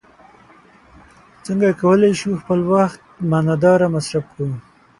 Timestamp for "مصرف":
3.95-4.25